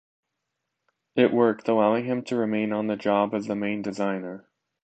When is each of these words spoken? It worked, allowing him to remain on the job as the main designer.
It 1.15 1.31
worked, 1.31 1.67
allowing 1.67 2.05
him 2.05 2.23
to 2.23 2.35
remain 2.35 2.73
on 2.73 2.87
the 2.87 2.95
job 2.95 3.35
as 3.35 3.45
the 3.45 3.55
main 3.55 3.83
designer. 3.83 4.49